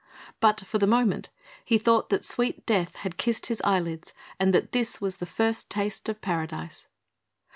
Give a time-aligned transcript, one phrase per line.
[0.39, 1.29] But for the moment
[1.63, 5.69] he thought that sweet death had kissed his eyelids and that this was the first
[5.69, 6.87] taste of paradise.